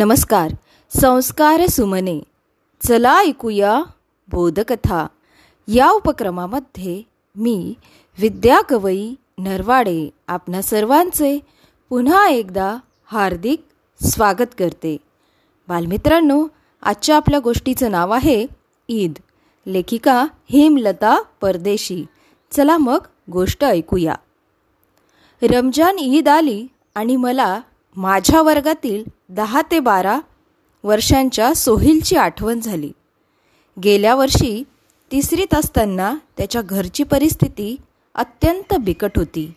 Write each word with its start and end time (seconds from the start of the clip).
नमस्कार. 0.00 0.52
संस्कार 1.00 1.66
सुमने. 1.66 2.20
चला 2.88 3.18
ऐकूया 3.18 3.82
बोधकथा. 4.28 5.06
या 5.68 5.90
उपक्रमामध्ये 5.90 7.02
मी 7.36 7.74
विद्या 8.18 8.60
कवई 8.60 9.14
नरवाडे 9.38 10.10
आपणा 10.28 10.62
सर्वांचे 10.62 11.38
पुन्हा 11.88 12.28
एकदा 12.28 12.76
हार्दिक 13.04 13.62
स्वागत 14.04 14.50
करते. 14.58 14.96
बालमित्रांनो 15.68 16.46
आजच्या 16.82 17.16
आपल्या 17.16 17.40
गोष्टीचं 17.40 17.90
नाव 17.90 18.10
आहे 18.10 18.46
ईद. 18.88 19.12
लेखिका 19.66 20.24
हेमलता 20.50 21.22
परदेशी. 21.40 22.04
चला 22.52 22.78
मग 22.78 22.98
गोष्ट 23.32 23.64
ऐकूया. 23.64 24.14
रमजान 25.42 25.98
ईद 25.98 26.28
आली 26.28 26.66
आणि 26.94 27.16
मला 27.16 27.60
माझ्या 28.00 28.42
वर्गातील 28.42 29.04
दहा 29.28 29.62
ते 29.70 29.80
बारा 29.80 30.20
वर्षांच्या 30.84 31.54
सोहिलची 31.54 32.16
आठवण 32.16 32.60
झाली. 32.60 32.92
गेल्या 33.84 34.14
वर्षी 34.14 34.62
तिसरीत 35.12 35.54
असताना 35.54 36.14
त्याच्या 36.36 36.62
घरची 36.62 37.02
परिस्थिती 37.02 37.76
अत्यंत 38.14 38.74
बिकट 38.74 39.18
होती. 39.18 39.54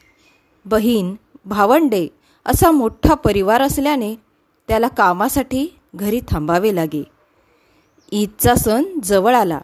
बहीण 0.66 1.16
भावंडे 1.46 2.08
असा 2.46 2.72
मोठा 2.72 3.14
परिवार 3.14 3.62
असल्याने 3.62 4.16
त्याला 4.68 4.88
कामासाठी 4.88 5.78
घरी 5.96 6.20
थांबावे 6.28 6.76
लागे. 6.76 7.04
ईदचा 8.12 8.56
सण 8.56 8.84
जवळ 9.04 9.36
आला. 9.36 9.60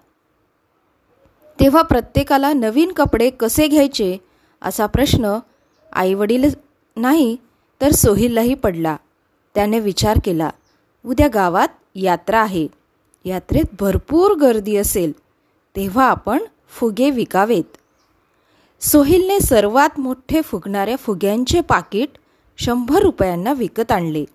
तेव्हा 1.60 1.82
प्रत्येकाला 1.82 2.54
नवीन 2.54 2.92
कपडे 2.92 3.30
कसे 3.30 3.68
घ्यायचे 3.68 4.18
असा 4.62 4.86
प्रश्न 4.86 5.38
आईवडील 5.94 6.50
नाही 6.98 7.38
तर 7.82 7.92
सोहिललाही 7.92 8.54
पडला. 8.54 8.98
त्याने 9.56 9.80
विचार 9.80 10.20
केला 10.26 10.50
उद्या 11.06 11.28
गावात 11.28 11.68
यात्रा 11.96 12.42
आहे. 12.42 12.68
यात्रेत 13.26 13.64
भरपूर 13.80 14.36
गर्दी 14.38 14.76
असेल. 14.76 15.12
तेव्हा 15.76 16.06
आपण 16.06 16.44
फुगे 16.70 17.10
विकावेत. 17.10 17.78
सोहिलने 18.82 19.40
सर्वात 19.40 20.00
मोठे 20.00 20.42
फुगणाऱ्या 20.42 20.96
फुग्यांचे 20.96 21.62
पाकिट 21.62 22.10
शंभर 22.58 23.00
रुपयांना 23.00 23.54
विकत 23.54 23.92
आणले. 23.92 24.26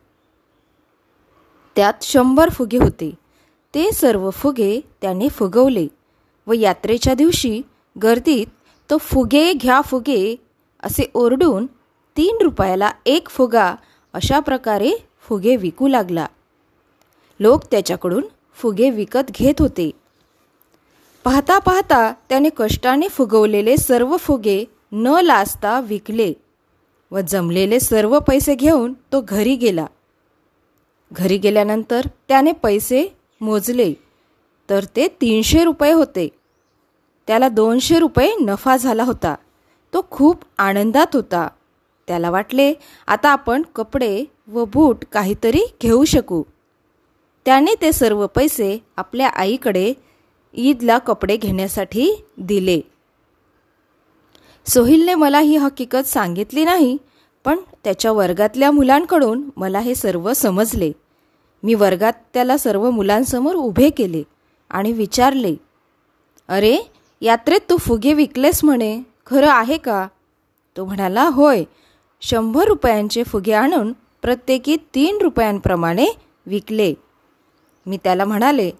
त्यात 1.76 1.92
शंभर 2.02 2.48
फुगे 2.48 2.78
होते. 2.78 3.14
ते 3.74 3.92
सर्व 3.92 4.30
फुगे 4.30 4.80
त्याने 5.00 5.28
फुगवले 5.28 5.86
व 6.46 6.52
यात्रेच्या 6.52 7.14
दिवशी 7.14 7.62
गर्दीत 8.02 8.46
तो 8.90 8.96
फुगे 8.96 9.52
घ्या 9.52 9.80
फुगे 9.80 10.36
असे 10.82 11.10
ओरडून 11.14 11.66
तीन 12.16 12.38
रुपयाला 12.42 12.90
एक 13.06 13.28
फुगा 13.28 13.74
अशा 14.12 14.40
प्रकारे 14.40 14.92
फुगे 15.20 15.56
विकू 15.56 15.88
लागला. 15.88 16.26
लोक 17.40 17.64
त्याच्याकडून 17.70 18.24
फुगे 18.54 18.90
विकत 18.90 19.30
घेत 19.30 19.54
होते. 19.58 19.90
पाहता 21.24 21.58
पाहता 21.58 22.12
त्याने 22.28 22.48
कष्टाने 22.56 23.08
फुगवलेले 23.08 23.76
सर्व 23.76 24.16
फुगे 24.16 24.64
न 24.92 25.06
लाजता 25.06 25.80
विकले 25.80 26.32
व 27.10 27.20
जमलेले 27.20 27.80
सर्व 27.80 28.18
पैसे 28.18 28.54
घेऊन 28.54 28.92
तो 29.12 29.20
घरी 29.20 29.56
गेला. 29.56 29.86
घरी 31.12 31.38
गेल्यानंतर 31.38 32.06
त्याने 32.28 32.52
पैसे 32.52 33.16
मोजले. 33.40 33.94
तर 34.70 34.84
ते 34.96 35.08
तीनशे 35.08 35.64
रुपये 35.64 35.92
होते. 35.92 36.28
त्याला 37.26 37.48
दोनशे 37.48 37.98
रुपये 37.98 38.36
नफा 38.40 38.76
झाला 38.76 39.04
होता. 39.04 39.34
तो 39.92 40.06
खूप 40.10 40.44
आनंदात 40.58 41.16
होता. 41.16 41.48
त्याला 42.08 42.30
वाटले 42.30 42.72
आता 43.06 43.28
आपण 43.28 43.62
कपडे 43.74 44.24
व 44.48 44.64
बूट 44.64 45.04
काहीतरी 45.12 45.62
घेऊ 45.82 46.04
शकू. 46.04 46.42
त्याने 47.46 47.74
ते 47.82 47.92
सर्व 47.92 48.26
पैसे 48.26 48.78
आपल्या 48.96 49.28
आईकडे 49.28 49.92
ईदला 50.54 50.98
कपडे 50.98 51.36
घेण्यासाठी 51.36 52.10
दिले. 52.38 52.80
सोहिलने 54.66 55.14
मला 55.14 55.38
ही 55.38 55.56
हकीकत 55.56 56.06
सांगितली 56.06 56.64
नाही 56.64 56.96
पण 57.44 57.58
त्याच्या 57.84 58.12
वर्गातल्या 58.12 58.70
मुलांकडून 58.70 59.42
मला 59.56 59.78
हे 59.78 59.94
सर्व 59.94 60.32
समजले. 60.32 60.92
मी 61.62 61.74
वर्गात 61.74 62.12
त्याला 62.34 62.56
सर्व 62.56 62.90
मुलांसमोर 62.90 63.54
उभे 63.54 63.90
केले 63.90 64.22
आणि 64.70 64.92
विचारले 64.92 65.54
अरे 66.48 66.76
यात्रेत 67.22 67.60
तू 67.70 67.76
फुगे 67.76 68.12
विकलेस 68.12 68.64
म्हणे 68.64 68.98
खरं 69.26 69.50
आहे 69.50 69.76
का? 69.76 70.06
तो 70.76 70.84
म्हणाला 70.84 71.28
होय 71.28 71.64
शंभर 72.20 72.64
रुपयांचे 72.64 73.22
फुगे 73.22 73.52
आणून 73.52 73.92
प्रत्येकी 74.22 74.76
तीन 74.94 75.18
रुपयांप्रमाणे 75.22 76.06
विकले. 76.46 76.94
मी 77.86 77.96
त्याला 77.96 78.24
म्हणाले 78.24 78.70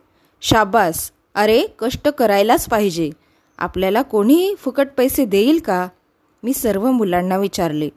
शाबास 0.41 1.13
अरे 1.35 1.67
कष्ट 1.79 2.09
करायलाच 2.09 2.69
पाहिजे. 2.69 3.11
आपल्याला 3.59 4.03
कोणीही 4.03 4.55
फुकट 4.59 4.89
पैसे 4.97 5.25
देईल 5.25 5.61
का? 5.61 5.89
मी 6.43 6.55
सर्व 6.55 6.91
मुलांना 6.91 7.37
विचारले 7.37 7.89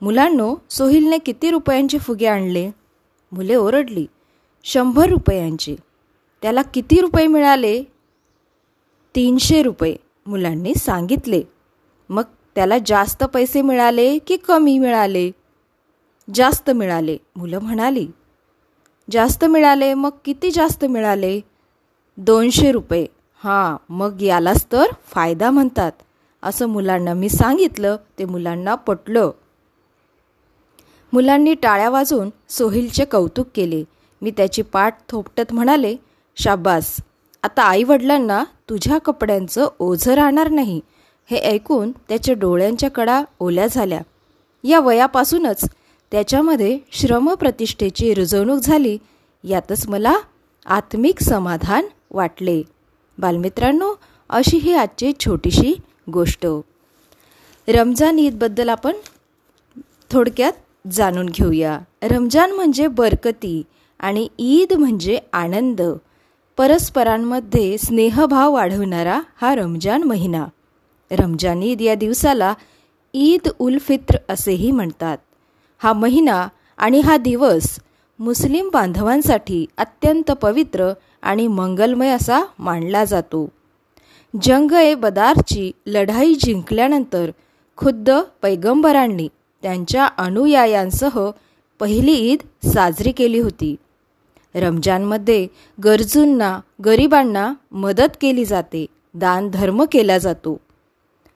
मुलांनो 0.00 0.56
सोहिलने 0.70 1.18
किती 1.18 1.50
रुपयांचे 1.50 1.98
फुगे 1.98 2.26
आणले? 2.26 2.70
मुले 3.32 3.54
ओरडली 3.54 4.06
शंभर 4.64 5.08
रुपयांचे. 5.08 5.76
त्याला 6.42 6.62
किती 6.62 7.00
रुपये 7.00 7.26
मिळाले? 7.26 7.82
तीनशे 9.14 9.62
रुपये 9.62 9.96
मुलांनी 10.26 10.74
सांगितले. 10.74 11.42
मग 12.08 12.22
त्याला 12.58 12.76
जास्त 12.86 13.24
पैसे 13.24 13.62
मिळाले 13.62 14.18
की 14.18 14.36
कमी 14.36 14.78
मिळाले? 14.78 15.30
जास्त 16.34 16.70
मिळाले. 16.70 17.16
मुलं 17.36 17.58
म्हणाली 17.58 18.08
जास्त 19.10 19.44
मिळाले 19.44 19.94
मग 19.94 20.10
किती 20.24 20.50
जास्त 20.50 20.84
मिळाले? 20.84 21.40
दोनशे 22.16 22.72
रुपये. 22.72 23.06
हां 23.44 23.76
मग 23.88 24.22
यालाच 24.22 24.66
तर 24.72 24.84
फायदा 25.06 25.50
म्हणतात. 25.50 25.92
असं 26.42 26.66
मुलांना 26.66 27.14
मी 27.14 27.28
सांगितलं. 27.28 27.96
ते 28.18 28.24
मुलांना 28.24 28.74
पटलं. 28.74 29.30
मुलांनी 31.12 31.54
टाळ्या 31.54 31.90
वाजून 31.90 32.30
सोहिलचे 32.48 33.04
कौतुक 33.04 33.46
केले. 33.54 33.84
मी 34.22 34.30
त्याची 34.30 34.62
पाठ 34.62 34.98
थोपटत 35.08 35.52
म्हणाले 35.52 35.96
शाबास. 36.36 36.96
आता 37.42 37.62
आईवडिलांना 37.62 38.44
तुझ्या 38.70 38.98
कपड्यांचं 38.98 39.68
ओझं 39.78 40.12
राहणार 40.12 40.48
नाही. 40.48 40.80
हे 41.30 41.38
ऐकून 41.38 41.92
त्याच्या 41.92 42.34
डोळ्यांच्या 42.34 42.90
कडा 42.90 43.22
ओल्या 43.40 43.66
झाल्या. 43.66 44.00
या 44.64 44.80
वयापासूनच 44.80 45.64
त्याच्यामध्ये 46.12 46.78
श्रमप्रतिष्ठेची 46.92 48.14
रुजवणूक 48.14 48.58
झाली. 48.58 48.98
यातच 49.44 49.88
मला 49.88 50.16
आत्मिक 50.66 51.22
समाधान 51.22 51.86
वाटले. 52.10 52.62
बालमित्रांनो 53.18 53.94
अशी 54.28 54.56
ही 54.56 54.72
आजची 54.74 55.12
छोटीशी 55.20 55.74
गोष्ट. 56.12 56.46
रमजान 57.68 58.18
ईदबद्दल 58.18 58.68
आपण 58.68 58.92
थोडक्यात 60.10 60.52
जाणून 60.86 61.26
घेऊया. 61.26 61.78
रमजान 62.02 62.50
म्हणजे 62.50 62.86
बरकती 62.86 63.62
आणि 64.00 64.28
ईद 64.38 64.72
म्हणजे 64.72 65.20
आनंद. 65.32 65.82
परस्परांमध्ये 66.56 67.78
स्नेहभाव 67.78 68.52
वाढवणारा 68.52 69.20
हा 69.40 69.54
रमजान 69.54 70.02
महिना. 70.02 70.44
रमजान 71.10 71.62
ईद 71.62 71.80
या 71.80 71.94
दिवसाला 71.94 72.54
ईद 73.14 73.48
उल 73.58 73.78
फित्र 73.78 74.16
असेही 74.28 74.70
म्हणतात. 74.70 75.18
हा 75.78 75.92
महिना 75.92 76.48
आणि 76.78 77.00
हा 77.00 77.16
दिवस 77.16 77.78
मुस्लिम 78.18 78.68
बांधवांसाठी 78.72 79.66
अत्यंत 79.78 80.30
पवित्र 80.30 80.92
आणि 81.22 81.46
मंगलमय 81.46 82.08
असा 82.08 82.44
मानला 82.58 83.04
जातो. 83.04 83.48
जंग 84.42 84.72
ए 84.72 84.94
बदारची 84.94 85.72
लढाई 85.86 86.34
जिंकल्यानंतर 86.34 87.30
खुद्द 87.76 88.10
पैगंबरांनी 88.42 89.28
त्यांच्या 89.62 90.08
अनुयायांसह 90.18 91.30
पहिली 91.80 92.12
ईद 92.12 92.68
साजरी 92.68 93.12
केली 93.12 93.38
होती. 93.38 93.76
रमजानमध्ये 94.54 95.46
गरजूंना 95.84 96.60
गरिबांना 96.84 97.52
मदत 97.72 98.16
केली 98.20 98.44
जाते 98.44 98.86
दान 99.14 99.50
धर्म 99.50 99.84
केला 99.92 100.18
जातो. 100.18 100.56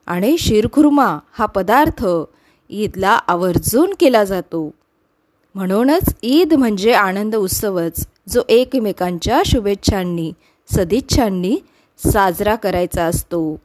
आणि 0.06 0.38
शिरखुर्मा 0.38 1.19
हा 1.32 1.46
पदार्थ 1.46 2.06
ईदला 2.70 3.10
आवर्जून 3.10 3.94
केला 4.00 4.25
जातो. 4.25 4.70
म्हणूनच 5.54 6.14
ईद 6.22 6.54
म्हणजे 6.54 6.93
आनंद 6.93 7.34
उत्सवच 7.34 8.06
जो 8.28 8.43
एकमेकांच्या 8.49 9.43
शुभेच्छांनी 9.46 10.32
सदिच्छांनी 10.75 11.58
साजरा 11.99 12.54
करायचा 12.54 13.04
असतो. 13.04 13.60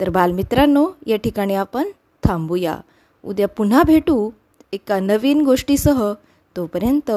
तर 0.00 0.10
बालमित्रांनो 0.10 0.88
या 1.06 1.16
ठिकाणी 1.16 1.54
आपण 1.54 1.88
थांबूया. 2.24 2.78
उद्या 3.24 3.48
पुन्हा 3.48 3.82
भेटू 3.82 4.30
एका 4.72 5.00
नवीन 5.00 5.40
गोष्टीसह. 5.40 6.12
तोपर्यंत 6.56 7.10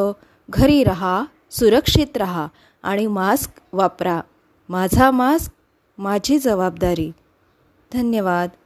घरी 0.50 0.84
रहा 0.84 1.24
सुरक्षित 1.52 2.18
रहा 2.18 2.48
आणि 2.84 3.08
मास्क 3.08 3.52
वापरा. 3.74 4.22
माझा 4.70 5.12
मास्क 5.12 5.52
माझी 5.98 6.40
जबाबदारी. 6.40 7.12
धन्यवाद. 7.94 8.59